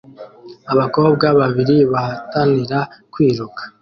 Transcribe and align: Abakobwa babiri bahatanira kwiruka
Abakobwa 0.73 1.25
babiri 1.39 1.77
bahatanira 1.91 2.79
kwiruka 3.13 3.61